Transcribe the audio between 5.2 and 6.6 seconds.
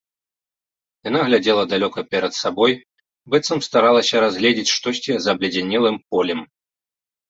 за абледзянелым полем.